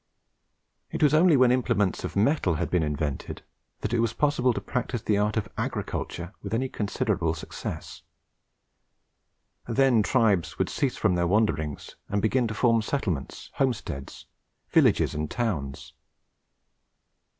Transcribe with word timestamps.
It 0.89 1.03
was 1.03 1.13
only 1.13 1.37
when 1.37 1.51
implements 1.51 2.03
of 2.03 2.15
metal 2.15 2.55
had 2.55 2.71
been 2.71 2.81
invented 2.81 3.43
that 3.81 3.93
it 3.93 3.99
was 3.99 4.13
possible 4.13 4.51
to 4.51 4.59
practise 4.59 5.03
the 5.03 5.19
art 5.19 5.37
of 5.37 5.47
agriculture 5.59 6.33
with 6.41 6.55
any 6.55 6.69
considerable 6.69 7.35
success. 7.35 8.01
Then 9.67 10.01
tribes 10.01 10.57
would 10.57 10.69
cease 10.69 10.97
from 10.97 11.13
their 11.13 11.27
wanderings, 11.27 11.97
and 12.09 12.19
begin 12.19 12.47
to 12.47 12.55
form 12.55 12.81
settlements, 12.81 13.51
homesteads, 13.53 14.25
villages, 14.71 15.13
and 15.13 15.29
towns. 15.29 15.93